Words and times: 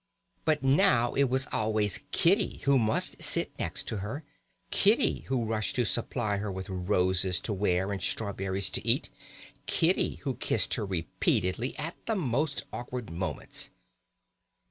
But 0.45 0.63
now 0.63 1.13
it 1.13 1.25
was 1.25 1.47
always 1.51 1.99
Kitty 2.09 2.57
who 2.63 2.79
must 2.79 3.21
sit 3.21 3.51
next 3.59 3.87
to 3.89 3.97
her, 3.97 4.23
Kitty 4.71 5.19
who 5.27 5.45
rushed 5.45 5.75
to 5.75 5.85
supply 5.85 6.37
her 6.37 6.51
with 6.51 6.69
roses 6.71 7.39
to 7.41 7.53
wear 7.53 7.91
and 7.91 8.01
strawberries 8.01 8.71
to 8.71 8.83
eat, 8.87 9.09
Kitty 9.67 10.15
who 10.23 10.33
kissed 10.37 10.73
her 10.73 10.87
repeatedly 10.87 11.77
at 11.77 11.95
the 12.07 12.15
most 12.15 12.65
awkward 12.73 13.11
moments. 13.11 13.69